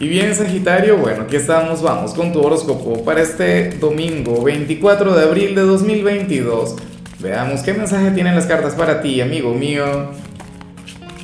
Y 0.00 0.08
bien 0.08 0.34
Sagitario, 0.34 0.96
bueno, 0.98 1.22
aquí 1.22 1.36
estamos, 1.36 1.80
vamos 1.80 2.14
con 2.14 2.32
tu 2.32 2.40
horóscopo 2.40 3.04
para 3.04 3.22
este 3.22 3.70
domingo 3.78 4.42
24 4.42 5.14
de 5.14 5.22
abril 5.22 5.54
de 5.54 5.60
2022. 5.60 6.74
Veamos 7.20 7.62
qué 7.62 7.74
mensaje 7.74 8.10
tienen 8.10 8.34
las 8.34 8.46
cartas 8.46 8.74
para 8.74 9.00
ti, 9.02 9.20
amigo 9.20 9.54
mío. 9.54 10.10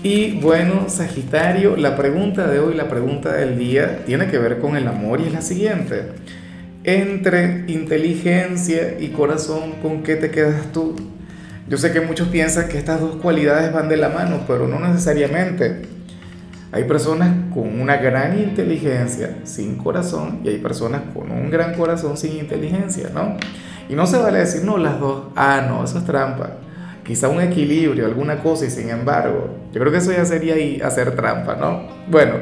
Y 0.04 0.38
bueno, 0.41 0.88
Sagitario, 0.88 1.77
la 1.77 1.96
pregunta 1.96 2.46
de 2.46 2.61
hoy, 2.61 2.75
la 2.75 2.88
pregunta 2.88 3.33
del 3.33 3.59
día, 3.59 4.04
tiene 4.06 4.29
que 4.29 4.38
ver 4.38 4.61
con 4.61 4.77
el 4.77 4.87
amor 4.87 5.21
y 5.21 5.27
es 5.27 5.32
la 5.32 5.43
siguiente. 5.43 6.05
Entre 6.84 7.64
inteligencia 7.66 8.96
y 9.00 9.09
corazón, 9.09 9.73
¿con 9.82 10.05
qué 10.05 10.14
te 10.14 10.30
quedas 10.30 10.71
tú? 10.73 10.95
Yo 11.68 11.77
sé 11.77 11.91
que 11.91 12.00
muchos 12.00 12.29
piensan 12.29 12.68
que 12.68 12.79
estas 12.79 13.00
dos 13.00 13.16
cualidades 13.16 13.73
van 13.73 13.89
de 13.89 13.96
la 13.96 14.11
mano, 14.11 14.45
pero 14.46 14.68
no 14.68 14.79
necesariamente. 14.79 16.00
Hay 16.73 16.84
personas 16.84 17.34
con 17.52 17.80
una 17.80 17.96
gran 17.96 18.39
inteligencia 18.39 19.39
sin 19.43 19.77
corazón 19.77 20.41
y 20.45 20.50
hay 20.50 20.59
personas 20.59 21.02
con 21.12 21.30
un 21.33 21.51
gran 21.51 21.74
corazón 21.74 22.16
sin 22.16 22.37
inteligencia, 22.38 23.10
¿no? 23.12 23.37
Y 23.88 23.95
no 23.95 24.06
se 24.06 24.19
vale 24.19 24.38
decir, 24.38 24.62
no, 24.65 24.79
las 24.79 25.01
dos, 25.01 25.24
ah, 25.34 25.66
no, 25.66 25.83
eso 25.83 25.98
es 25.98 26.05
trampa. 26.05 26.59
Quizá 27.05 27.29
un 27.29 27.41
equilibrio, 27.41 28.06
alguna 28.06 28.41
cosa 28.41 28.66
y 28.66 28.70
sin 28.70 28.88
embargo, 28.88 29.51
yo 29.73 29.80
creo 29.80 29.91
que 29.91 29.98
eso 29.98 30.12
ya 30.12 30.24
sería 30.24 30.55
ahí 30.55 30.80
hacer 30.80 31.16
trampa, 31.16 31.56
¿no? 31.56 31.88
Bueno, 32.09 32.34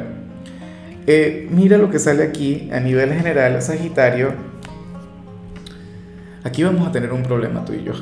eh, 1.06 1.48
mira 1.51 1.79
lo 1.79 1.90
que 1.90 1.98
sale 1.98 2.23
aquí 2.23 2.68
a 2.70 2.80
nivel 2.80 3.15
general, 3.15 3.62
Sagitario. 3.62 4.34
Aquí 6.45 6.65
vamos 6.65 6.87
a 6.87 6.92
tener 6.92 7.15
un 7.15 7.23
problema 7.23 7.65
tú 7.65 7.73
y 7.73 7.82
yo. 7.82 7.95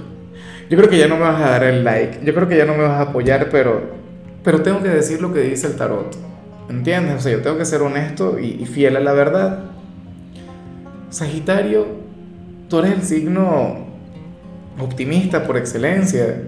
Yo 0.69 0.77
creo 0.77 0.91
que 0.91 0.99
ya 0.99 1.07
no 1.07 1.15
me 1.15 1.23
vas 1.23 1.41
a 1.41 1.51
dar 1.51 1.63
el 1.63 1.85
like, 1.85 2.19
yo 2.24 2.35
creo 2.35 2.49
que 2.49 2.57
ya 2.57 2.65
no 2.65 2.74
me 2.74 2.83
vas 2.83 2.99
a 2.99 3.02
apoyar, 3.02 3.49
pero 3.49 3.96
pero 4.47 4.63
tengo 4.63 4.81
que 4.81 4.91
decir 4.91 5.21
lo 5.21 5.33
que 5.33 5.41
dice 5.41 5.67
el 5.67 5.75
tarot. 5.75 6.17
¿Entiendes? 6.71 7.17
O 7.17 7.19
sea, 7.19 7.33
yo 7.33 7.43
tengo 7.43 7.59
que 7.59 7.65
ser 7.65 7.83
honesto 7.83 8.39
y, 8.39 8.65
fiel 8.65 8.97
a 8.97 9.01
la 9.01 9.13
verdad. 9.13 9.65
Sagitario, 11.11 11.85
tú 12.69 12.79
eres 12.79 12.93
el 12.93 13.03
signo 13.03 13.88
optimista 14.79 15.49
por 15.49 15.57
excelencia. 15.57 16.45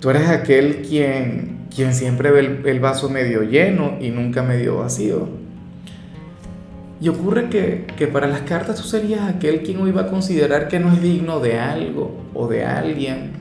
Tú 0.00 0.10
eres 0.10 0.28
aquel 0.28 0.82
quien, 0.82 1.68
quien 1.72 1.94
siempre 1.94 2.32
ve 2.32 2.40
el, 2.40 2.66
el 2.66 2.80
vaso 2.80 3.08
medio 3.08 3.44
lleno 3.44 3.96
y 4.00 4.10
nunca 4.10 4.42
medio 4.42 4.78
vacío. 4.78 5.28
Y 7.00 7.10
ocurre 7.10 7.48
que, 7.48 7.86
que, 7.96 8.08
para 8.08 8.26
las 8.26 8.40
cartas 8.40 8.74
tú 8.74 8.82
serías 8.82 9.22
aquel 9.32 9.62
quien 9.62 9.80
hoy 9.80 9.92
va 9.92 10.00
a 10.00 10.06
considerar 10.08 10.66
que 10.66 10.80
no 10.80 10.92
es 10.92 11.00
digno 11.00 11.38
de 11.38 11.60
algo 11.60 12.24
o 12.34 12.48
de 12.48 12.64
alguien. 12.64 13.34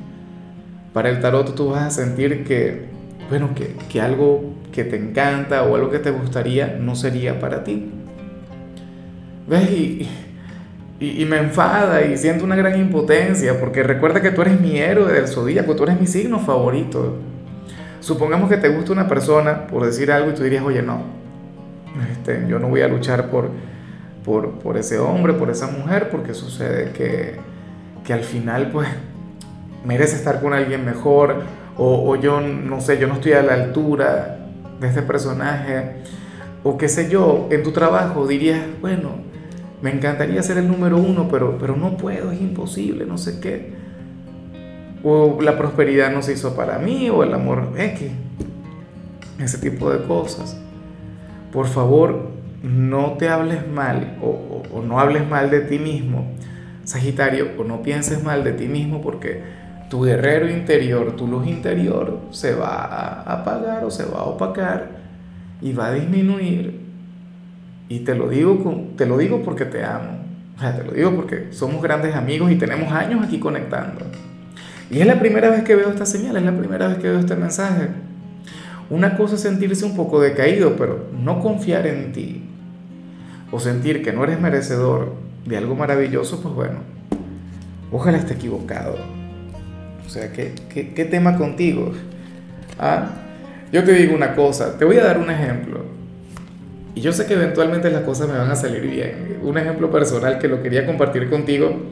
Para 0.94 1.10
el 1.10 1.20
tarot 1.22 1.56
tú 1.56 1.70
vas 1.70 1.86
a 1.86 1.90
sentir 1.90 2.44
que, 2.44 2.93
bueno, 3.34 3.50
que, 3.90 4.00
algo 4.00 4.54
que 4.72 4.84
te 4.84 4.96
encanta 4.96 5.64
o 5.64 5.76
algo 5.76 5.90
que 5.90 5.98
te 5.98 6.12
gustaría 6.12 6.78
no 6.80 6.96
sería 6.96 7.40
para 7.40 7.64
ti. 7.64 7.90
¿Ves? 9.48 9.72
Y, 9.72 10.08
y, 11.00 11.26
me 11.26 11.40
enfada 11.40 12.06
y 12.06 12.16
siento 12.16 12.46
una 12.46 12.56
gran 12.56 12.80
impotencia 12.80 13.60
porque 13.60 13.82
recuerda 13.82 14.22
que 14.22 14.30
tú 14.30 14.44
eres 14.44 14.62
mi 14.62 14.78
héroe 14.78 15.12
del 15.12 15.28
zodíaco, 15.28 15.76
tú 15.76 15.82
eres 15.82 16.00
mi 16.00 16.06
signo 16.06 16.38
favorito. 16.38 17.16
Supongamos 18.02 18.52
que 18.52 18.58
te 18.58 18.70
gusta 18.70 18.92
una 18.92 19.08
persona 19.08 19.66
por 19.66 19.84
decir 19.84 20.12
algo 20.12 20.30
y 20.30 20.36
tú 20.36 20.44
dirías, 20.44 20.64
oye, 20.64 20.84
no, 20.84 21.02
este, 22.12 22.46
yo 22.48 22.60
no 22.60 22.68
voy 22.68 22.82
a 22.82 22.88
luchar 22.88 23.32
por, 23.32 23.50
por, 24.24 24.60
por, 24.60 24.78
ese 24.78 25.00
hombre, 25.00 25.34
por 25.34 25.50
esa 25.50 25.66
mujer, 25.72 26.12
porque 26.12 26.36
sucede 26.36 26.92
que, 26.92 27.38
que 28.06 28.14
al 28.14 28.24
final 28.24 28.70
pues 28.72 28.90
merece 29.86 30.16
estar 30.16 30.42
con 30.42 30.54
alguien 30.54 30.86
mejor 30.86 31.44
o, 31.78 32.16
yo 32.16 32.40
no 32.40 32.82
sé, 32.82 33.00
yo 33.00 33.08
no 33.08 33.16
estoy 33.16 33.34
a 33.34 33.42
la 33.42 33.56
altura 33.56 34.38
de 34.80 34.88
este 34.88 35.02
personaje, 35.02 36.04
o 36.64 36.78
qué 36.78 36.88
sé 36.88 37.10
yo, 37.10 37.48
en 37.50 37.64
tu 37.64 37.72
trabajo 37.72 38.28
dirías, 38.28 38.62
bueno, 38.80 39.10
me 39.82 39.92
encantaría 39.92 40.42
ser 40.44 40.58
el 40.58 40.68
número 40.68 40.98
uno, 40.98 41.28
pero, 41.30 41.58
pero 41.58 41.76
no 41.76 41.98
puedo, 41.98 42.32
es 42.32 42.40
imposible, 42.40 43.06
no 43.06 43.18
sé 43.18 43.40
qué. 43.40 43.74
O 45.04 45.40
la 45.42 45.58
prosperidad 45.58 46.12
no 46.12 46.22
se 46.22 46.34
hizo 46.34 46.56
para 46.56 46.78
mí, 46.80 47.10
o 47.10 47.24
el 47.24 47.34
amor 47.34 47.74
X. 47.76 48.12
Ese 49.40 49.58
tipo 49.58 49.90
de 49.90 50.06
cosas. 50.06 50.58
Por 51.52 51.68
favor, 51.68 52.30
no 52.62 53.14
te 53.14 53.28
hables 53.30 53.68
mal 53.68 54.18
o, 54.22 54.64
o 54.72 54.82
no 54.82 55.00
hables 55.00 55.28
mal 55.28 55.50
de 55.50 55.62
ti 55.62 55.80
mismo, 55.80 56.32
Sagitario, 56.86 57.50
o 57.58 57.64
no 57.64 57.82
pienses 57.82 58.24
mal 58.24 58.44
de 58.44 58.54
ti 58.54 58.68
mismo 58.68 59.02
porque 59.02 59.42
tu 59.94 60.02
guerrero 60.02 60.50
interior, 60.50 61.16
tu 61.16 61.28
luz 61.28 61.46
interior 61.46 62.20
se 62.32 62.56
va 62.56 62.84
a 62.84 63.32
apagar 63.32 63.84
o 63.84 63.92
se 63.92 64.04
va 64.04 64.22
a 64.22 64.24
opacar 64.24 64.90
y 65.62 65.72
va 65.72 65.90
a 65.90 65.94
disminuir. 65.94 66.80
Y 67.90 68.00
te 68.00 68.16
lo 68.16 68.28
digo, 68.28 68.88
te 68.98 69.06
lo 69.06 69.20
digo 69.20 69.44
porque 69.44 69.66
te 69.66 69.84
amo. 69.84 70.18
Te 70.60 70.84
lo 70.84 70.94
digo 70.94 71.16
porque 71.16 71.50
somos 71.52 71.80
grandes 71.84 72.16
amigos 72.16 72.50
y 72.50 72.56
tenemos 72.56 72.92
años 72.92 73.24
aquí 73.24 73.38
conectando. 73.38 74.02
Y 74.90 75.00
es 75.00 75.06
la 75.06 75.20
primera 75.20 75.52
vez 75.52 75.64
que 75.64 75.76
veo 75.76 75.90
esta 75.90 76.08
señal, 76.08 76.38
es 76.38 76.44
la 76.44 76.58
primera 76.58 76.88
vez 76.88 76.98
que 76.98 77.12
veo 77.12 77.20
este 77.20 77.36
mensaje. 77.36 77.90
Una 78.90 79.16
cosa 79.16 79.36
es 79.36 79.42
sentirse 79.42 79.86
un 79.86 79.96
poco 79.96 80.20
decaído, 80.20 80.76
pero 80.76 81.08
no 81.22 81.40
confiar 81.40 81.86
en 81.86 82.14
ti 82.14 82.42
o 83.52 83.60
sentir 83.60 84.04
que 84.04 84.12
no 84.12 84.24
eres 84.24 84.42
merecedor 84.42 85.14
de 85.46 85.56
algo 85.56 85.76
maravilloso, 85.76 86.42
pues 86.42 86.56
bueno, 86.56 86.80
ojalá 87.92 88.18
esté 88.18 88.34
equivocado. 88.34 89.13
O 90.06 90.10
sea, 90.10 90.32
¿qué, 90.32 90.54
qué, 90.70 91.06
tema 91.06 91.38
contigo? 91.38 91.94
¿Ah? 92.80 93.10
Yo 93.72 93.84
te 93.84 93.94
digo 93.94 94.16
una 94.16 94.36
cosa, 94.36 94.78
te 94.78 94.86
voy 94.86 94.98
a 94.98 95.04
dar 95.04 95.18
un 95.18 95.30
ejemplo. 95.30 95.86
Y 96.96 97.02
yo 97.02 97.12
sé 97.12 97.26
que 97.26 97.34
eventualmente 97.34 97.90
las 97.90 98.02
cosas 98.04 98.30
me 98.30 98.38
van 98.38 98.52
a 98.52 98.56
salir 98.56 98.82
bien. 98.82 99.40
Un 99.42 99.58
ejemplo 99.58 99.90
personal 99.90 100.38
que 100.38 100.48
lo 100.48 100.62
quería 100.62 100.86
compartir 100.86 101.30
contigo 101.30 101.92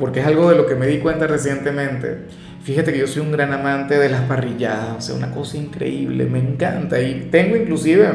porque 0.00 0.20
es 0.20 0.26
algo 0.26 0.48
de 0.48 0.56
lo 0.56 0.66
que 0.66 0.74
me 0.74 0.86
di 0.86 0.98
cuenta 0.98 1.26
recientemente. 1.26 2.20
Fíjate 2.64 2.92
que 2.92 2.98
yo 2.98 3.06
soy 3.06 3.22
un 3.22 3.32
gran 3.32 3.52
amante 3.52 3.98
de 3.98 4.08
las 4.08 4.22
parrilladas, 4.22 4.96
o 4.96 5.00
sea, 5.00 5.14
una 5.14 5.30
cosa 5.30 5.58
increíble, 5.58 6.24
me 6.24 6.38
encanta. 6.38 7.00
Y 7.00 7.28
tengo 7.30 7.54
inclusive 7.54 8.08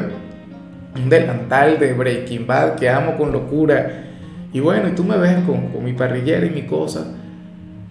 un 0.95 1.09
delantal 1.09 1.77
de 1.77 1.93
Breaking 1.93 2.47
Bad 2.47 2.75
que 2.75 2.89
amo 2.89 3.15
con 3.17 3.31
locura. 3.31 4.03
Y 4.51 4.59
bueno, 4.59 4.87
y 4.89 4.91
tú 4.93 5.03
me 5.03 5.15
ves 5.17 5.35
con, 5.45 5.67
con 5.67 5.83
mi 5.83 5.93
parrillera 5.93 6.45
y 6.45 6.49
mi 6.49 6.63
cosa. 6.63 7.05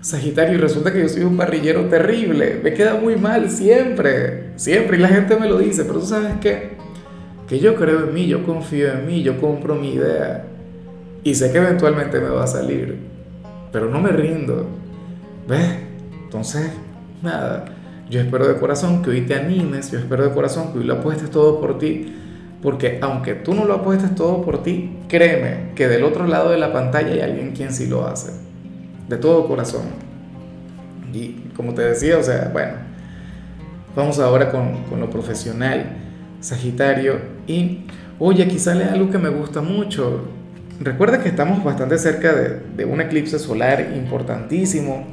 Sagitario, 0.04 0.58
y 0.58 0.60
resulta 0.60 0.92
que 0.92 1.00
yo 1.00 1.08
soy 1.08 1.22
un 1.22 1.38
parrillero 1.38 1.86
terrible, 1.86 2.60
me 2.62 2.74
queda 2.74 2.96
muy 2.96 3.16
mal 3.16 3.48
siempre, 3.48 4.50
siempre, 4.56 4.98
y 4.98 5.00
la 5.00 5.08
gente 5.08 5.34
me 5.36 5.48
lo 5.48 5.56
dice, 5.56 5.84
pero 5.84 5.98
tú 5.98 6.04
sabes 6.04 6.34
qué, 6.42 6.72
que 7.48 7.58
yo 7.58 7.74
creo 7.74 8.00
en 8.00 8.12
mí, 8.12 8.26
yo 8.26 8.44
confío 8.44 8.92
en 8.92 9.06
mí, 9.06 9.22
yo 9.22 9.40
compro 9.40 9.76
mi 9.76 9.94
idea, 9.94 10.44
y 11.22 11.34
sé 11.34 11.50
que 11.50 11.56
eventualmente 11.56 12.20
me 12.20 12.28
va 12.28 12.44
a 12.44 12.46
salir, 12.46 12.98
pero 13.72 13.88
no 13.88 13.98
me 13.98 14.10
rindo, 14.10 14.66
¿ves? 15.48 15.78
Entonces, 16.24 16.70
nada, 17.22 17.64
yo 18.10 18.20
espero 18.20 18.46
de 18.46 18.56
corazón 18.56 19.00
que 19.00 19.08
hoy 19.08 19.22
te 19.22 19.34
animes, 19.34 19.90
yo 19.90 19.98
espero 19.98 20.28
de 20.28 20.34
corazón 20.34 20.74
que 20.74 20.80
hoy 20.80 20.84
lo 20.84 20.96
apuestes 20.96 21.30
todo 21.30 21.62
por 21.62 21.78
ti, 21.78 22.14
porque 22.60 22.98
aunque 23.00 23.36
tú 23.36 23.54
no 23.54 23.64
lo 23.64 23.72
apuestes 23.72 24.14
todo 24.14 24.42
por 24.42 24.62
ti, 24.62 24.98
créeme 25.08 25.70
que 25.74 25.88
del 25.88 26.04
otro 26.04 26.26
lado 26.26 26.50
de 26.50 26.58
la 26.58 26.74
pantalla 26.74 27.10
hay 27.10 27.20
alguien 27.20 27.52
quien 27.52 27.72
sí 27.72 27.86
lo 27.86 28.06
hace 28.06 28.44
de 29.08 29.16
todo 29.16 29.46
corazón. 29.46 29.82
Y 31.12 31.50
como 31.56 31.74
te 31.74 31.82
decía, 31.82 32.18
o 32.18 32.22
sea, 32.22 32.50
bueno, 32.52 32.72
vamos 33.94 34.18
ahora 34.18 34.50
con, 34.50 34.84
con 34.84 35.00
lo 35.00 35.10
profesional, 35.10 35.96
Sagitario. 36.40 37.18
Y, 37.46 37.86
oye, 38.18 38.42
aquí 38.42 38.58
sale 38.58 38.84
algo 38.84 39.10
que 39.10 39.18
me 39.18 39.28
gusta 39.28 39.60
mucho. 39.60 40.22
Recuerda 40.80 41.22
que 41.22 41.28
estamos 41.28 41.62
bastante 41.62 41.98
cerca 41.98 42.32
de, 42.32 42.60
de 42.76 42.84
un 42.84 43.00
eclipse 43.00 43.38
solar 43.38 43.92
importantísimo, 43.94 45.06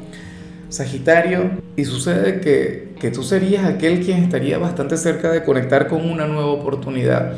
Sagitario, 0.69 1.52
y 1.75 1.85
sucede 1.85 2.40
que, 2.40 2.96
que 3.00 3.12
tú 3.12 3.23
serías 3.23 3.66
aquel 3.66 4.03
quien 4.03 4.23
estaría 4.23 4.58
bastante 4.58 4.97
cerca 4.97 5.31
de 5.31 5.44
conectar 5.44 5.88
con 5.88 6.09
una 6.09 6.25
nueva 6.25 6.50
oportunidad. 6.50 7.34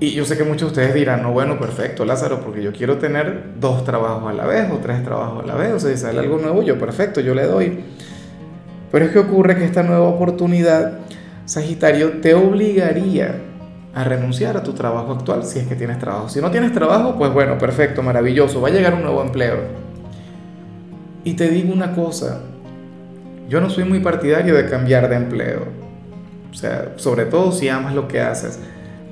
Y 0.00 0.12
yo 0.12 0.24
sé 0.24 0.36
que 0.36 0.44
muchos 0.44 0.72
de 0.72 0.82
ustedes 0.82 0.94
dirán, 0.94 1.22
no, 1.22 1.32
bueno, 1.32 1.58
perfecto, 1.58 2.04
Lázaro, 2.04 2.40
porque 2.40 2.62
yo 2.62 2.72
quiero 2.72 2.98
tener 2.98 3.54
dos 3.58 3.84
trabajos 3.84 4.30
a 4.30 4.32
la 4.32 4.46
vez 4.46 4.70
o 4.70 4.76
tres 4.76 5.02
trabajos 5.02 5.42
a 5.42 5.46
la 5.46 5.54
vez, 5.54 5.72
o 5.72 5.80
sea, 5.80 5.90
si 5.90 5.96
sale 5.96 6.20
algo 6.20 6.38
nuevo, 6.38 6.62
yo 6.62 6.78
perfecto, 6.78 7.20
yo 7.20 7.34
le 7.34 7.44
doy. 7.44 7.80
Pero 8.92 9.04
es 9.04 9.10
que 9.10 9.18
ocurre 9.18 9.56
que 9.56 9.64
esta 9.64 9.82
nueva 9.82 10.06
oportunidad, 10.06 11.00
Sagitario, 11.46 12.20
te 12.20 12.34
obligaría 12.34 13.42
a 13.92 14.04
renunciar 14.04 14.56
a 14.56 14.62
tu 14.62 14.72
trabajo 14.72 15.14
actual, 15.14 15.42
si 15.44 15.58
es 15.58 15.66
que 15.66 15.74
tienes 15.74 15.98
trabajo. 15.98 16.28
Si 16.28 16.40
no 16.40 16.52
tienes 16.52 16.72
trabajo, 16.72 17.16
pues 17.18 17.32
bueno, 17.32 17.58
perfecto, 17.58 18.00
maravilloso, 18.00 18.60
va 18.60 18.68
a 18.68 18.70
llegar 18.70 18.94
un 18.94 19.02
nuevo 19.02 19.20
empleo. 19.20 19.56
Y 21.24 21.34
te 21.34 21.48
digo 21.48 21.72
una 21.72 21.92
cosa, 21.92 22.42
yo 23.48 23.60
no 23.60 23.68
soy 23.68 23.82
muy 23.82 23.98
partidario 23.98 24.54
de 24.54 24.68
cambiar 24.68 25.08
de 25.08 25.16
empleo. 25.16 25.62
O 26.52 26.54
sea, 26.54 26.92
sobre 26.96 27.24
todo 27.24 27.50
si 27.50 27.68
amas 27.68 27.94
lo 27.94 28.06
que 28.06 28.20
haces 28.20 28.60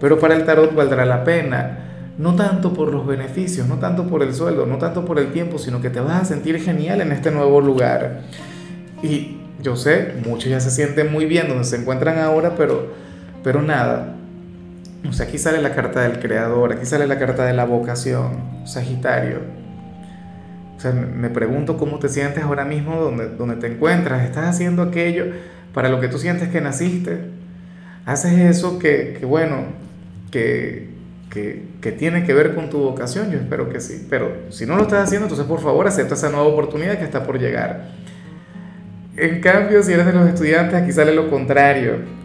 pero 0.01 0.19
para 0.19 0.35
el 0.35 0.45
tarot 0.45 0.75
valdrá 0.75 1.05
la 1.05 1.25
pena, 1.25 1.79
no 2.19 2.35
tanto 2.35 2.73
por 2.73 2.93
los 2.93 3.07
beneficios, 3.07 3.67
no 3.67 3.77
tanto 3.77 4.07
por 4.07 4.23
el 4.23 4.35
sueldo, 4.35 4.67
no 4.67 4.79
tanto 4.79 5.05
por 5.05 5.19
el 5.19 5.33
tiempo, 5.33 5.59
sino 5.59 5.81
que 5.81 5.91
te 5.91 6.01
vas 6.01 6.23
a 6.23 6.25
sentir 6.25 6.61
genial 6.61 7.01
en 7.01 7.13
este 7.13 7.31
nuevo 7.31 7.61
lugar. 7.61 8.23
Y 9.03 9.39
yo 9.63 9.77
sé, 9.77 10.15
muchos 10.25 10.51
ya 10.51 10.61
se 10.61 10.71
sienten 10.71 11.13
muy 11.13 11.27
bien 11.27 11.49
donde 11.49 11.65
se 11.65 11.77
encuentran 11.77 12.19
ahora, 12.19 12.55
pero, 12.57 12.95
pero 13.43 13.63
nada, 13.63 14.15
O 15.09 15.13
sea, 15.13 15.27
aquí 15.27 15.39
sale 15.39 15.61
la 15.63 15.75
carta 15.75 16.03
del 16.03 16.19
creador, 16.19 16.73
aquí 16.73 16.87
sale 16.87 17.07
la 17.07 17.19
carta 17.19 17.45
de 17.45 17.53
la 17.53 17.65
vocación, 17.65 18.67
Sagitario. 18.67 19.41
O 20.77 20.81
sea, 20.81 20.93
me 20.93 21.31
pregunto 21.31 21.79
cómo 21.79 21.99
te 21.99 22.09
sientes 22.09 22.43
ahora 22.43 22.65
mismo 22.65 22.97
donde, 22.97 23.29
donde 23.29 23.57
te 23.57 23.67
encuentras. 23.67 24.25
¿Estás 24.25 24.47
haciendo 24.47 24.83
aquello 24.83 25.27
para 25.73 25.89
lo 25.89 26.01
que 26.01 26.09
tú 26.09 26.19
sientes 26.19 26.49
que 26.49 26.61
naciste? 26.61 27.31
¿Haces 28.05 28.39
eso 28.39 28.79
que, 28.79 29.17
que 29.19 29.27
bueno, 29.27 29.65
que, 30.37 30.89
que, 31.31 31.63
que, 31.81 31.93
tiene 31.93 32.25
que 32.25 32.35
ver 32.35 32.55
con 32.55 32.69
tu 32.71 32.79
vocación? 32.79 33.31
Yo 33.31 33.39
espero 33.39 33.69
que 33.69 33.81
sí. 33.81 34.07
Pero 34.11 34.33
si 34.51 34.67
no 34.67 34.77
lo 34.77 34.83
estás 34.83 35.05
haciendo, 35.05 35.27
entonces 35.27 35.47
por 35.47 35.61
favor 35.61 35.87
acepta 35.87 36.15
esa 36.15 36.31
nueva 36.31 36.47
oportunidad 36.47 36.99
que 36.99 37.05
está 37.05 37.25
por 37.25 37.39
llegar. 37.39 37.93
En 39.17 39.41
cambio, 39.41 39.83
si 39.83 39.93
eres 39.93 40.07
de 40.07 40.13
los 40.13 40.29
estudiantes, 40.29 40.75
aquí 40.75 40.93
sale 40.93 41.15
lo 41.15 41.31
contrario 41.31 42.17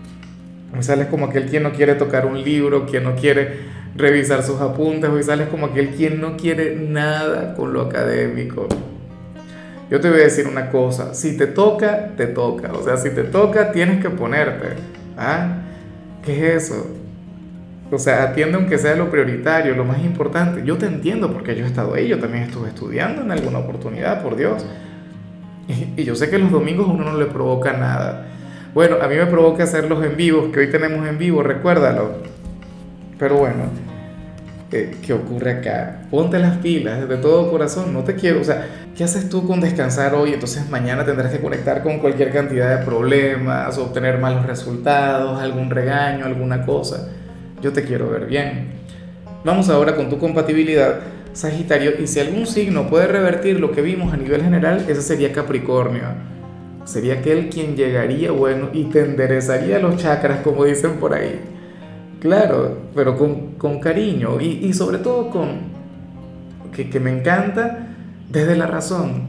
Hoy 0.74 0.84
sales 0.84 1.08
como 1.08 1.26
aquel 1.26 1.48
quien 1.48 1.64
no 1.64 1.74
quiere 1.74 1.96
tocar 1.96 2.26
un 2.26 2.42
libro, 2.42 2.86
quien 2.86 3.04
no 3.04 3.16
quiere 3.16 3.82
revisar 3.96 4.42
sus 4.42 4.62
apuntes, 4.62 5.10
hoy 5.10 5.22
sales 5.22 5.50
como 5.50 5.66
aquel 5.66 5.90
quien 5.90 6.22
no 6.22 6.38
quiere 6.38 6.76
nada 6.76 7.56
con 7.56 7.74
lo 7.74 7.82
académico. 7.82 8.68
Yo 9.90 10.00
te 10.00 10.10
voy 10.10 10.22
a 10.22 10.24
decir 10.24 10.48
una 10.48 10.70
cosa, 10.70 11.14
si 11.14 11.36
te 11.36 11.48
toca, 11.48 12.12
te 12.16 12.28
toca. 12.28 12.72
O 12.72 12.82
sea, 12.84 12.96
si 12.96 13.10
te 13.10 13.24
toca, 13.24 13.74
tienes 13.74 14.02
que 14.02 14.10
ponerte. 14.10 14.78
¿Ah? 15.18 15.58
¿Qué 16.24 16.56
es 16.56 16.70
eso? 16.70 16.88
O 17.92 18.00
sea, 18.00 18.24
atiende 18.24 18.56
aunque 18.56 18.78
sea 18.78 18.96
lo 18.96 19.12
prioritario, 19.12 19.76
lo 19.76 19.84
más 19.84 20.00
importante. 20.00 20.64
Yo 20.66 20.78
te 20.78 20.86
entiendo 20.86 21.32
porque 21.34 21.56
yo 21.56 21.66
he 21.66 21.68
estado 21.68 21.94
ahí, 21.94 22.08
yo 22.08 22.20
también 22.20 22.46
estuve 22.46 22.70
estudiando 22.70 23.22
en 23.22 23.32
alguna 23.32 23.60
oportunidad, 23.60 24.24
por 24.24 24.38
Dios. 24.38 24.66
Y, 25.98 26.04
yo 26.04 26.16
sé 26.16 26.30
que 26.30 26.38
los 26.38 26.52
domingos 26.52 26.88
uno 26.88 27.04
no 27.04 27.18
le 27.18 27.26
provoca 27.26 27.74
nada. 27.74 28.28
Bueno, 28.74 28.96
a 29.02 29.08
mí 29.08 29.16
me 29.16 29.26
provoca 29.26 29.64
hacerlos 29.64 30.04
en 30.06 30.16
vivos, 30.16 30.52
que 30.54 30.60
hoy 30.60 30.72
tenemos 30.72 31.06
en 31.08 31.18
vivo, 31.18 31.44
recuérdalo. 31.44 32.14
Pero 33.20 33.38
bueno, 33.38 33.64
eh, 34.72 34.96
¿qué 35.06 35.12
ocurre 35.12 35.60
acá? 35.60 36.04
Ponte 36.10 36.40
las 36.40 36.58
pilas 36.58 37.08
de 37.08 37.18
todo 37.18 37.52
corazón, 37.52 37.94
no 37.94 38.06
te 38.06 38.16
quiero, 38.16 38.40
o 38.40 38.44
sea, 38.44 38.68
¿qué 38.96 39.04
haces 39.04 39.28
tú 39.28 39.46
con 39.46 39.60
descansar 39.60 40.16
hoy? 40.16 40.34
Entonces 40.34 40.70
mañana 40.70 41.06
tendrás 41.06 41.32
que 41.32 41.40
conectar 41.40 41.84
con 41.84 42.00
cualquier 42.00 42.32
cantidad 42.32 42.80
de 42.80 42.86
problemas, 42.86 43.78
obtener 43.78 44.18
malos 44.18 44.46
resultados, 44.46 45.42
algún 45.42 45.70
regaño, 45.70 46.26
alguna 46.26 46.66
cosa. 46.66 47.10
Yo 47.62 47.74
te 47.74 47.84
quiero 47.84 48.10
ver 48.10 48.26
bien. 48.26 48.72
Vamos 49.44 49.70
ahora 49.70 49.96
con 49.96 50.10
tu 50.10 50.18
compatibilidad, 50.18 51.00
Sagitario, 51.34 51.94
y 52.02 52.08
si 52.08 52.20
algún 52.20 52.46
signo 52.46 52.90
puede 52.90 53.08
revertir 53.08 53.60
lo 53.60 53.72
que 53.72 53.82
vimos 53.82 54.14
a 54.14 54.18
nivel 54.18 54.44
general, 54.44 54.86
ese 54.88 55.02
sería 55.02 55.32
Capricornio 55.32 56.32
sería 56.86 57.16
aquel 57.16 57.50
quien 57.50 57.76
llegaría, 57.76 58.32
bueno, 58.32 58.70
y 58.74 58.86
te 58.86 59.02
enderezaría 59.02 59.80
los 59.80 59.98
chakras, 59.98 60.42
como 60.42 60.66
dicen 60.66 60.94
por 60.94 61.14
ahí. 61.14 61.40
Claro, 62.20 62.78
pero 62.96 63.18
con, 63.18 63.54
con 63.56 63.80
cariño 63.80 64.40
y, 64.40 64.66
y, 64.66 64.74
sobre 64.74 65.00
todo 65.00 65.30
con, 65.30 65.72
que, 66.76 66.90
que 66.90 67.00
me 67.00 67.12
encanta 67.12 67.88
desde 68.30 68.56
la 68.56 68.68
razón, 68.68 69.28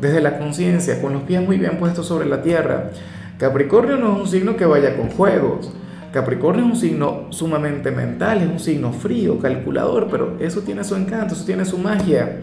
desde 0.00 0.20
la 0.20 0.38
conciencia, 0.38 1.00
con 1.00 1.12
los 1.12 1.22
pies 1.22 1.42
muy 1.42 1.58
bien 1.58 1.78
puestos 1.78 2.06
sobre 2.06 2.26
la 2.26 2.42
tierra. 2.42 2.90
Capricornio 3.38 3.96
no 3.96 4.14
es 4.14 4.20
un 4.22 4.28
signo 4.28 4.56
que 4.56 4.66
vaya 4.66 4.96
con 4.96 5.08
juegos. 5.10 5.72
Capricornio 6.12 6.66
es 6.66 6.70
un 6.72 6.76
signo 6.76 7.26
sumamente 7.30 7.90
mental, 7.90 8.42
es 8.42 8.48
un 8.48 8.60
signo 8.60 8.92
frío, 8.92 9.38
calculador, 9.38 10.08
pero 10.10 10.36
eso 10.40 10.60
tiene 10.60 10.84
su 10.84 10.94
encanto, 10.94 11.34
eso 11.34 11.44
tiene 11.44 11.64
su 11.64 11.78
magia. 11.78 12.38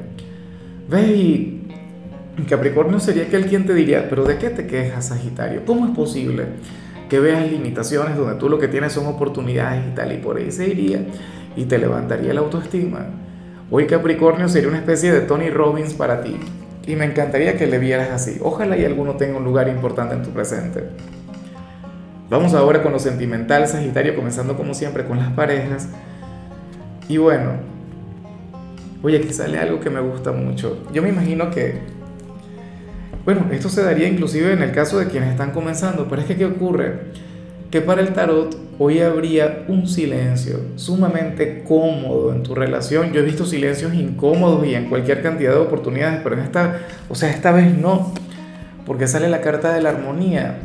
¿Ves? 0.89 1.60
Capricornio 2.50 3.00
sería 3.00 3.24
aquel 3.24 3.45
quien 3.45 3.68
te 3.68 3.74
diría, 3.75 4.10
pero 4.10 4.25
¿de 4.25 4.38
qué 4.38 4.50
te 4.50 4.66
quejas, 4.66 5.10
Sagitario? 5.10 5.66
¿Cómo 5.66 5.86
es 5.86 5.92
posible 5.92 6.45
que 7.10 7.19
veas 7.19 7.51
limitaciones 7.51 8.18
donde 8.18 8.36
tú 8.36 8.50
lo 8.50 8.57
que 8.57 8.68
tienes 8.68 8.94
son 8.94 9.06
oportunidades 9.06 9.83
y 9.92 9.95
tal? 9.95 10.13
Y 10.13 10.18
por 10.18 10.38
ahí 10.38 10.51
se 10.51 10.68
iría 10.68 11.06
y 11.56 11.66
te 11.66 11.77
levantaría 11.77 12.33
la 12.33 12.39
autoestima. 12.42 13.06
Hoy 13.69 13.86
Capricornio 13.86 14.50
sería 14.50 14.69
una 14.69 14.80
especie 14.80 15.12
de 15.12 15.21
Tony 15.21 15.51
Robbins 15.51 15.94
para 15.94 16.24
ti. 16.24 16.38
Y 16.88 16.95
me 16.95 17.06
encantaría 17.06 17.56
que 17.56 17.68
le 17.68 17.77
vieras 17.77 18.10
así. 18.10 18.39
Ojalá 18.42 18.77
y 18.77 18.86
alguno 18.86 19.13
tenga 19.13 19.38
un 19.38 19.44
lugar 19.44 19.68
importante 19.68 20.16
en 20.16 20.24
tu 20.24 20.31
presente. 20.31 20.86
Vamos 22.30 22.54
ahora 22.54 22.84
con 22.84 22.92
lo 22.92 23.00
sentimental, 23.00 23.68
Sagitario, 23.68 24.16
comenzando 24.16 24.56
como 24.56 24.74
siempre 24.74 25.06
con 25.06 25.18
las 25.18 25.31
parejas. 25.31 25.90
Y 27.08 27.18
bueno, 27.18 27.52
oye, 29.02 29.18
aquí 29.18 29.34
sale 29.34 29.58
algo 29.58 29.80
que 29.80 29.90
me 29.90 30.00
gusta 30.00 30.31
mucho. 30.31 30.84
Yo 30.94 31.02
me 31.02 31.10
imagino 31.10 31.50
que 31.50 32.00
bueno, 33.26 33.46
esto 33.52 33.70
se 33.70 33.84
daría 33.84 34.08
inclusive 34.08 34.54
en 34.54 34.64
el 34.64 34.72
caso 34.72 34.98
de 34.98 35.08
quienes 35.08 35.30
están 35.30 35.52
comenzando, 35.52 36.08
pero 36.10 36.22
es 36.22 36.28
que 36.28 36.36
¿qué 36.36 36.46
ocurre? 36.46 37.12
Que 37.70 37.81
para 37.81 38.02
el 38.02 38.14
tarot 38.14 38.58
hoy 38.80 39.02
habría 39.02 39.66
un 39.68 39.88
silencio 39.88 40.60
sumamente 40.78 41.64
cómodo 41.68 42.34
en 42.34 42.44
tu 42.44 42.56
relación. 42.56 43.12
Yo 43.12 43.20
he 43.20 43.24
visto 43.24 43.46
silencios 43.46 43.94
incómodos 43.94 44.66
y 44.66 44.74
en 44.74 44.90
cualquier 44.90 45.22
cantidad 45.22 45.52
de 45.52 45.60
oportunidades, 45.60 46.22
pero 46.24 46.38
en 46.38 46.42
esta, 46.42 46.80
o 47.10 47.14
sea, 47.14 47.30
esta 47.30 47.52
vez 47.52 47.78
no, 47.78 48.14
porque 48.86 49.06
sale 49.06 49.30
la 49.30 49.42
carta 49.42 49.74
de 49.74 49.81
la 49.81 49.90
armonía. 49.90 50.58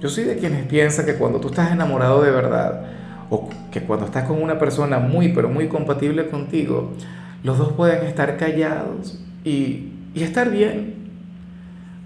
Yo 0.00 0.08
soy 0.08 0.24
de 0.24 0.36
quienes 0.36 0.66
piensan 0.66 1.06
que 1.06 1.14
cuando 1.14 1.40
tú 1.40 1.48
estás 1.48 1.72
enamorado 1.72 2.22
de 2.22 2.30
verdad, 2.30 2.86
o 3.30 3.48
que 3.70 3.80
cuando 3.80 4.06
estás 4.06 4.24
con 4.24 4.42
una 4.42 4.58
persona 4.58 4.98
muy, 4.98 5.32
pero 5.32 5.48
muy 5.48 5.68
compatible 5.68 6.28
contigo, 6.28 6.92
los 7.42 7.58
dos 7.58 7.72
pueden 7.72 8.06
estar 8.06 8.36
callados 8.36 9.18
y 9.44 9.90
y 10.14 10.22
estar 10.22 10.50
bien. 10.50 10.94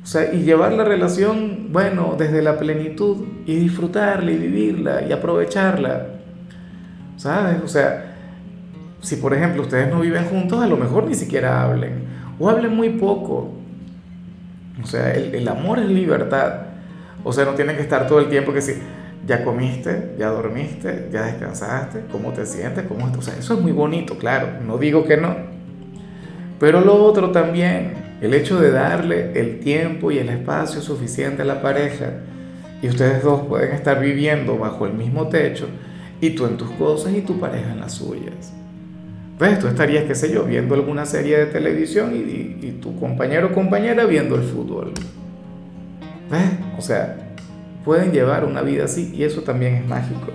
O 0.02 0.06
sea, 0.06 0.32
y 0.32 0.42
llevar 0.42 0.72
la 0.72 0.84
relación, 0.84 1.68
bueno, 1.70 2.16
desde 2.18 2.40
la 2.40 2.58
plenitud 2.58 3.26
y 3.44 3.56
disfrutarla 3.56 4.32
y 4.32 4.38
vivirla 4.38 5.02
y 5.02 5.12
aprovecharla. 5.12 6.06
¿Sabes? 7.16 7.62
O 7.62 7.68
sea, 7.68 8.14
si 9.02 9.16
por 9.16 9.34
ejemplo 9.34 9.62
ustedes 9.62 9.92
no 9.92 10.00
viven 10.00 10.24
juntos, 10.24 10.62
a 10.62 10.66
lo 10.66 10.78
mejor 10.78 11.06
ni 11.06 11.14
siquiera 11.14 11.62
hablen. 11.62 12.06
O 12.38 12.48
hablen 12.48 12.74
muy 12.74 12.90
poco. 12.90 13.52
O 14.82 14.86
sea, 14.86 15.12
el, 15.12 15.34
el 15.34 15.48
amor 15.48 15.78
es 15.78 15.88
libertad. 15.88 16.67
O 17.24 17.32
sea, 17.32 17.44
no 17.44 17.54
tienen 17.54 17.76
que 17.76 17.82
estar 17.82 18.06
todo 18.06 18.20
el 18.20 18.28
tiempo 18.28 18.52
que 18.52 18.62
si 18.62 18.74
ya 19.26 19.44
comiste, 19.44 20.14
ya 20.18 20.28
dormiste, 20.28 21.08
ya 21.12 21.22
descansaste, 21.22 22.04
cómo 22.10 22.32
te 22.32 22.46
sientes, 22.46 22.84
cómo. 22.86 23.10
O 23.16 23.22
sea, 23.22 23.34
eso 23.36 23.54
es 23.54 23.60
muy 23.60 23.72
bonito, 23.72 24.16
claro. 24.16 24.48
No 24.66 24.78
digo 24.78 25.04
que 25.04 25.16
no. 25.16 25.36
Pero 26.58 26.80
lo 26.80 26.94
otro 27.04 27.30
también, 27.30 27.92
el 28.20 28.34
hecho 28.34 28.58
de 28.58 28.70
darle 28.70 29.38
el 29.38 29.60
tiempo 29.60 30.10
y 30.10 30.18
el 30.18 30.28
espacio 30.28 30.80
suficiente 30.80 31.42
a 31.42 31.44
la 31.44 31.62
pareja 31.62 32.12
y 32.82 32.88
ustedes 32.88 33.22
dos 33.22 33.42
pueden 33.46 33.72
estar 33.72 34.00
viviendo 34.00 34.56
bajo 34.56 34.86
el 34.86 34.94
mismo 34.94 35.28
techo 35.28 35.66
y 36.20 36.30
tú 36.30 36.46
en 36.46 36.56
tus 36.56 36.70
cosas 36.72 37.12
y 37.12 37.20
tu 37.20 37.38
pareja 37.38 37.72
en 37.72 37.80
las 37.80 37.92
suyas. 37.92 38.54
¿Ves? 39.38 39.60
Tú 39.60 39.68
estarías, 39.68 40.04
qué 40.04 40.16
sé 40.16 40.32
yo, 40.32 40.44
viendo 40.44 40.74
alguna 40.74 41.06
serie 41.06 41.38
de 41.38 41.46
televisión 41.46 42.12
y, 42.14 42.66
y 42.66 42.78
tu 42.80 42.98
compañero 42.98 43.48
o 43.48 43.52
compañera 43.52 44.04
viendo 44.04 44.34
el 44.34 44.42
fútbol. 44.42 44.92
¿Ves? 46.30 46.50
O 46.76 46.82
sea, 46.82 47.16
pueden 47.84 48.12
llevar 48.12 48.44
una 48.44 48.62
vida 48.62 48.84
así 48.84 49.12
y 49.14 49.24
eso 49.24 49.42
también 49.42 49.74
es 49.74 49.86
mágico. 49.86 50.32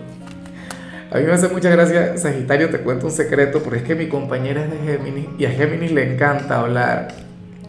A 1.12 1.20
mí 1.20 1.26
me 1.26 1.34
hace 1.34 1.48
mucha 1.48 1.70
gracia, 1.70 2.18
Sagitario, 2.18 2.72
te 2.72 2.80
cuento 2.80 3.06
un 3.06 3.12
secreto, 3.12 3.62
porque 3.62 3.80
es 3.80 3.84
que 3.84 3.94
mi 3.94 4.08
compañera 4.08 4.66
es 4.66 4.72
de 4.72 4.78
Géminis 4.80 5.28
y 5.38 5.46
a 5.46 5.52
Géminis 5.52 5.92
le 5.92 6.12
encanta 6.12 6.62
hablar. 6.62 7.10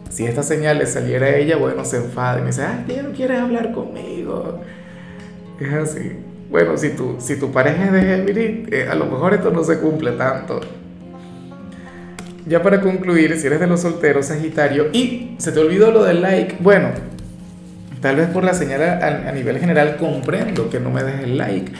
Si 0.09 0.25
esta 0.25 0.41
señal 0.41 0.79
le 0.79 0.87
saliera 0.87 1.27
a 1.27 1.35
ella, 1.35 1.55
bueno, 1.57 1.85
se 1.85 1.97
enfada 1.97 2.39
y 2.39 2.41
me 2.41 2.47
dice, 2.47 2.63
ay, 2.63 2.95
ya 2.95 3.03
no 3.03 3.11
quieres 3.11 3.39
hablar 3.39 3.71
conmigo. 3.71 4.61
Es 5.59 5.73
así. 5.73 6.13
Bueno, 6.49 6.75
si 6.75 6.89
tu, 6.89 7.17
si 7.19 7.39
tu 7.39 7.51
pareja 7.51 7.85
es 7.85 7.91
de 7.91 8.01
Géminis, 8.01 8.73
eh, 8.73 8.87
a 8.89 8.95
lo 8.95 9.05
mejor 9.05 9.35
esto 9.35 9.51
no 9.51 9.63
se 9.63 9.77
cumple 9.77 10.13
tanto. 10.13 10.61
Ya 12.47 12.63
para 12.63 12.81
concluir, 12.81 13.37
si 13.37 13.45
eres 13.45 13.59
de 13.59 13.67
los 13.67 13.81
solteros, 13.81 14.25
Sagitario, 14.25 14.87
y 14.91 15.35
se 15.37 15.51
te 15.51 15.59
olvidó 15.59 15.91
lo 15.91 16.03
del 16.03 16.23
like, 16.23 16.57
bueno, 16.61 16.89
tal 18.01 18.15
vez 18.17 18.27
por 18.29 18.43
la 18.43 18.53
señal 18.53 18.81
a, 18.83 19.29
a 19.29 19.31
nivel 19.31 19.59
general 19.59 19.97
comprendo 19.97 20.69
que 20.69 20.79
no 20.79 20.91
me 20.91 21.03
des 21.03 21.23
el 21.23 21.37
like 21.37 21.71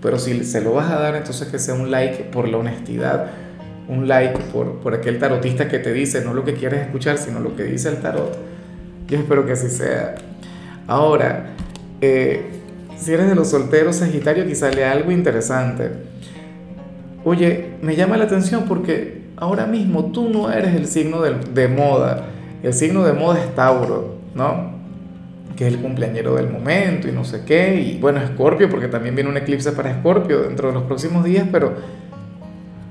pero 0.00 0.18
si 0.18 0.44
se 0.44 0.60
lo 0.60 0.74
vas 0.74 0.90
a 0.90 0.98
dar, 0.98 1.16
entonces 1.16 1.48
que 1.48 1.58
sea 1.58 1.74
un 1.74 1.90
like 1.90 2.24
por 2.24 2.48
la 2.48 2.58
honestidad, 2.58 3.26
un 3.88 4.06
like 4.06 4.38
por, 4.52 4.78
por 4.78 4.94
aquel 4.94 5.18
tarotista 5.18 5.68
que 5.68 5.78
te 5.78 5.92
dice 5.92 6.24
no 6.24 6.34
lo 6.34 6.44
que 6.44 6.54
quieres 6.54 6.82
escuchar, 6.82 7.18
sino 7.18 7.40
lo 7.40 7.56
que 7.56 7.64
dice 7.64 7.88
el 7.88 7.96
tarot. 7.96 8.36
Yo 9.08 9.18
espero 9.18 9.44
que 9.46 9.52
así 9.52 9.68
sea. 9.70 10.14
Ahora, 10.86 11.54
eh, 12.00 12.50
si 12.96 13.12
eres 13.12 13.28
de 13.28 13.34
los 13.34 13.48
solteros 13.48 13.96
Sagitario, 13.96 14.46
quizá 14.46 14.70
lea 14.70 14.92
algo 14.92 15.10
interesante. 15.10 15.90
Oye, 17.24 17.72
me 17.82 17.96
llama 17.96 18.16
la 18.16 18.24
atención 18.24 18.64
porque 18.68 19.22
ahora 19.36 19.66
mismo 19.66 20.12
tú 20.12 20.28
no 20.28 20.52
eres 20.52 20.74
el 20.76 20.86
signo 20.86 21.22
de, 21.22 21.34
de 21.52 21.68
moda. 21.68 22.26
El 22.62 22.74
signo 22.74 23.04
de 23.04 23.12
moda 23.14 23.40
es 23.40 23.54
Tauro, 23.54 24.18
¿no? 24.34 24.77
Que 25.58 25.66
es 25.66 25.74
el 25.74 25.80
cumpleañero 25.80 26.36
del 26.36 26.48
momento 26.48 27.08
y 27.08 27.12
no 27.12 27.24
sé 27.24 27.42
qué, 27.44 27.74
y 27.74 27.98
bueno, 27.98 28.20
Escorpio, 28.20 28.70
porque 28.70 28.86
también 28.86 29.16
viene 29.16 29.28
un 29.28 29.36
eclipse 29.36 29.72
para 29.72 29.90
Escorpio 29.90 30.42
dentro 30.42 30.68
de 30.68 30.74
los 30.74 30.84
próximos 30.84 31.24
días, 31.24 31.48
pero 31.50 31.74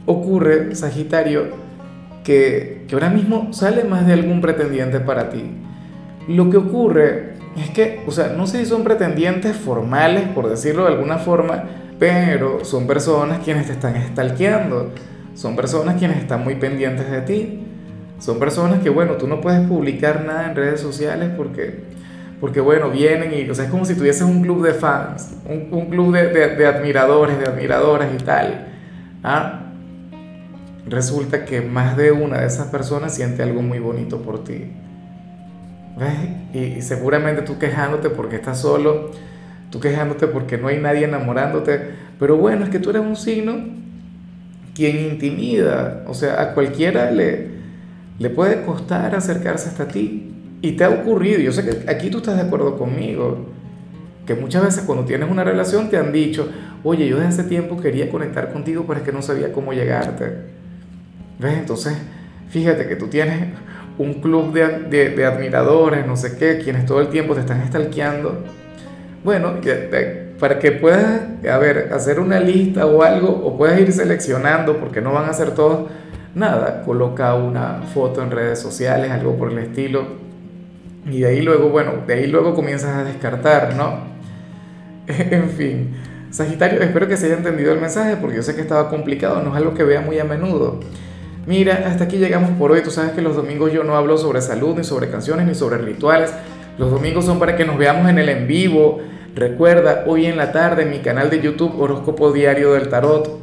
ocurre, 0.06 0.76
Sagitario, 0.76 1.46
que, 2.26 2.84
que 2.86 2.96
ahora 2.96 3.10
mismo 3.10 3.54
sale 3.54 3.86
más 3.86 4.06
de 4.06 4.12
algún 4.12 4.42
pretendiente 4.42 5.00
para 5.00 5.30
ti. 5.30 5.46
Lo 6.28 6.50
que 6.50 6.58
ocurre 6.58 7.36
es 7.56 7.70
que, 7.70 8.04
o 8.06 8.12
sea, 8.12 8.34
no 8.36 8.46
sé 8.48 8.60
si 8.60 8.66
son 8.66 8.84
pretendientes 8.84 9.56
formales, 9.56 10.28
por 10.28 10.50
decirlo 10.50 10.84
de 10.84 10.92
alguna 10.92 11.20
forma, 11.20 11.64
pero 11.98 12.66
son 12.66 12.86
personas 12.86 13.40
quienes 13.46 13.68
te 13.68 13.72
están 13.72 13.96
stalkeando, 14.10 14.92
son 15.36 15.56
personas 15.56 15.96
quienes 15.96 16.18
están 16.18 16.44
muy 16.44 16.56
pendientes 16.56 17.10
de 17.10 17.22
ti, 17.22 17.64
son 18.20 18.40
personas 18.40 18.80
que, 18.80 18.90
bueno, 18.90 19.14
tú 19.14 19.26
no 19.26 19.40
puedes 19.40 19.66
publicar 19.66 20.26
nada 20.26 20.50
en 20.50 20.56
redes 20.58 20.82
sociales 20.82 21.30
porque, 21.38 21.96
porque 22.40 22.60
bueno, 22.62 22.90
vienen 22.90 23.34
y, 23.34 23.50
o 23.50 23.56
sea, 23.56 23.66
es 23.66 23.72
como 23.72 23.86
si 23.86 23.96
tuvieses 23.96 24.24
un 24.24 24.42
club 24.42 24.64
de 24.64 24.74
fans, 24.74 25.36
un, 25.46 25.88
club 25.90 26.14
de, 26.14 26.28
de, 26.28 26.56
de, 26.56 26.68
admiradores, 26.68 27.40
de 27.40 27.46
admiradoras 27.46 28.10
y 28.14 28.24
tal. 28.24 28.68
¿ah? 29.24 29.72
Resulta 30.86 31.46
que 31.46 31.62
más 31.62 31.98
de 31.98 32.12
una 32.12 32.40
de 32.40 32.48
esas 32.48 32.68
personas 32.68 33.14
siente 33.16 33.42
algo 33.42 33.62
muy 33.62 33.80
bonito 33.80 34.22
por 34.22 34.44
ti. 34.44 34.72
¿Ves? 35.98 36.14
Y, 36.54 36.60
y 36.78 36.82
seguramente 36.82 37.42
tú 37.42 37.58
quejándote 37.58 38.12
porque 38.12 38.36
estás 38.36 38.62
solo, 38.62 39.12
tú 39.72 39.80
quejándote 39.80 40.28
porque 40.28 40.58
no 40.58 40.68
hay 40.68 40.78
nadie 40.78 41.06
enamorándote, 41.06 41.82
pero 42.20 42.38
bueno, 42.38 42.64
es 42.64 42.70
que 42.70 42.80
tú 42.80 42.92
eres 42.92 43.02
un 43.02 43.16
signo 43.16 43.56
quien 44.78 45.12
intimida, 45.12 46.04
o 46.06 46.14
sea, 46.14 46.40
a 46.40 46.54
cualquiera 46.54 47.10
le, 47.10 47.48
le 48.20 48.30
puede 48.30 48.64
costar 48.64 49.16
acercarse 49.16 49.70
hasta 49.70 49.88
ti. 49.88 50.36
Y 50.62 50.74
te 50.74 50.84
ha 50.84 50.90
ocurrido, 50.90 51.40
yo 51.40 51.52
sé 51.52 51.64
que 51.64 51.90
aquí 51.90 52.10
tú 52.10 52.18
estás 52.18 52.36
de 52.36 52.44
acuerdo 52.44 52.78
conmigo, 52.78 53.46
que 54.26 54.36
muchas 54.36 54.64
veces 54.64 54.84
cuando 54.86 55.06
tienes 55.06 55.30
una 55.30 55.44
relación 55.44 55.90
te 55.90 55.98
han 55.98 56.12
dicho, 56.12 56.50
oye, 56.84 57.08
yo 57.08 57.18
desde 57.18 57.30
hace 57.30 57.44
tiempo 57.44 57.80
quería 57.80 58.10
conectar 58.10 58.52
contigo, 58.52 58.86
pero 58.88 59.00
es 59.00 59.06
que 59.06 59.12
no 59.12 59.22
sabía 59.22 59.54
cómo 59.54 59.74
llegarte. 59.74 60.26
¿Ves? 61.40 61.58
Entonces, 61.58 61.96
fíjate 62.50 62.88
que 62.88 62.96
tú 62.96 63.08
tienes 63.08 63.50
un 63.98 64.16
club 64.16 64.52
de, 64.52 65.10
de, 65.10 65.26
admiradores, 65.26 66.06
no 66.06 66.18
sé 66.18 66.38
qué, 66.38 66.60
quienes 66.60 66.86
todo 66.86 67.02
el 67.02 67.10
tiempo 67.10 67.36
te 67.36 67.42
están 67.42 67.66
stalkeando 67.68 68.44
bueno, 69.28 69.56
para 70.40 70.58
que 70.58 70.72
puedas, 70.72 71.22
a 71.52 71.58
ver, 71.58 71.92
hacer 71.94 72.20
una 72.22 72.40
lista 72.40 72.86
o 72.86 73.04
algo, 73.04 73.28
o 73.28 73.58
puedas 73.58 73.78
ir 73.78 73.92
seleccionando, 73.92 74.78
porque 74.78 75.02
no 75.02 75.12
van 75.12 75.30
a 75.30 75.34
ser 75.34 75.52
todos, 75.52 75.90
nada, 76.34 76.84
coloca 76.84 77.34
una 77.36 77.82
foto 77.94 78.24
en 78.24 78.32
redes 78.32 78.60
sociales, 78.60 79.12
algo 79.12 79.36
por 79.36 79.52
el 79.52 79.58
estilo, 79.58 80.06
y 81.10 81.22
de 81.22 81.28
ahí 81.28 81.42
luego, 81.42 81.70
bueno, 81.70 81.94
de 82.06 82.14
ahí 82.14 82.28
luego 82.28 82.54
comienzas 82.54 82.96
a 82.96 83.04
descartar, 83.04 83.76
¿no? 83.76 84.02
en 85.08 85.50
fin, 85.50 85.96
Sagitario, 86.32 86.82
espero 86.82 87.08
que 87.08 87.18
se 87.18 87.28
haya 87.28 87.38
entendido 87.38 87.72
el 87.74 87.80
mensaje, 87.80 88.18
porque 88.18 88.38
yo 88.38 88.44
sé 88.44 88.56
que 88.56 88.62
estaba 88.62 88.90
complicado, 88.90 89.42
no 89.42 89.52
es 89.52 89.56
algo 89.56 89.74
que 89.74 89.84
vea 89.84 90.02
muy 90.02 90.20
a 90.20 90.24
menudo. 90.24 90.80
Mira, 91.46 91.86
hasta 91.88 92.04
aquí 92.04 92.18
llegamos 92.18 92.50
por 92.52 92.74
hoy. 92.74 92.82
Tú 92.82 92.92
sabes 92.92 93.12
que 93.12 93.22
los 93.22 93.38
domingos 93.38 93.72
yo 93.72 93.86
no 93.86 93.96
hablo 93.96 94.18
sobre 94.18 94.42
salud, 94.42 94.76
ni 94.76 94.84
sobre 94.84 95.10
canciones, 95.10 95.48
ni 95.48 95.56
sobre 95.56 95.78
rituales. 95.78 96.34
Los 96.78 96.92
domingos 96.92 97.24
son 97.24 97.40
para 97.40 97.56
que 97.56 97.64
nos 97.64 97.78
veamos 97.78 98.10
en 98.10 98.20
el 98.20 98.28
en 98.28 98.48
vivo, 98.48 99.02
Recuerda, 99.38 100.06
hoy 100.08 100.26
en 100.26 100.36
la 100.36 100.52
tarde 100.52 100.82
en 100.82 100.90
mi 100.90 100.98
canal 100.98 101.30
de 101.30 101.40
YouTube 101.40 101.80
Horóscopo 101.80 102.32
Diario 102.32 102.74
del 102.74 102.90
Tarot. 102.90 103.40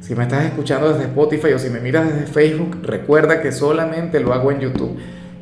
Si 0.00 0.14
me 0.14 0.22
estás 0.22 0.46
escuchando 0.46 0.88
desde 0.88 1.04
Spotify 1.04 1.52
o 1.52 1.58
si 1.58 1.68
me 1.68 1.80
miras 1.80 2.10
desde 2.10 2.32
Facebook, 2.32 2.78
recuerda 2.82 3.42
que 3.42 3.52
solamente 3.52 4.20
lo 4.20 4.32
hago 4.32 4.50
en 4.52 4.60
YouTube. 4.60 4.96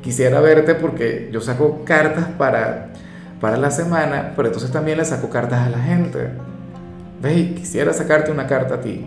Quisiera 0.07 0.41
verte 0.41 0.77
porque 0.77 1.31
yo 1.33 1.41
saco 1.41 1.83
cartas 1.85 2.27
para, 2.39 2.91
para 3.41 3.57
la 3.57 3.73
semana, 3.73 4.35
pero 4.37 4.47
entonces 4.47 4.71
también 4.71 4.99
le 4.99 5.05
saco 5.05 5.29
cartas 5.31 5.67
a 5.67 5.69
la 5.69 5.81
gente. 5.81 6.29
¿Ves? 7.21 7.57
Quisiera 7.57 7.93
sacarte 7.93 8.31
una 8.31 8.47
carta 8.47 8.77
a 8.77 8.81
ti. 8.81 9.05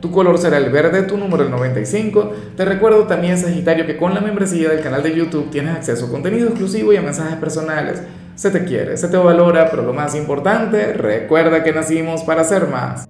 Tu 0.00 0.10
color 0.10 0.36
será 0.38 0.56
el 0.56 0.70
verde, 0.70 1.04
tu 1.04 1.16
número 1.16 1.44
el 1.44 1.50
95. 1.52 2.32
Te 2.56 2.64
recuerdo 2.64 3.06
también, 3.06 3.38
Sagitario, 3.38 3.86
que 3.86 3.96
con 3.96 4.14
la 4.14 4.20
membresía 4.20 4.68
del 4.70 4.80
canal 4.80 5.04
de 5.04 5.14
YouTube 5.14 5.48
tienes 5.50 5.76
acceso 5.76 6.06
a 6.06 6.10
contenido 6.10 6.48
exclusivo 6.48 6.92
y 6.92 6.96
a 6.96 7.02
mensajes 7.02 7.36
personales 7.36 8.02
se 8.34 8.50
te 8.50 8.64
quiere, 8.64 8.96
se 8.96 9.06
te 9.06 9.16
valora, 9.16 9.70
pero 9.70 9.84
lo 9.84 9.92
más 9.92 10.16
importante, 10.16 10.92
recuerda 10.94 11.62
que 11.62 11.72
nacimos 11.72 12.24
para 12.24 12.42
ser 12.42 12.66
más. 12.66 13.00